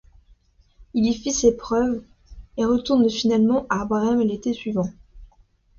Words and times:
Il 0.95 1.05
y 1.05 1.13
fait 1.13 1.29
ses 1.29 1.55
preuves, 1.55 2.01
et 2.57 2.65
retourne 2.65 3.07
finalement 3.07 3.67
à 3.69 3.85
Brême 3.85 4.21
l'été 4.21 4.51
suivant. 4.51 4.89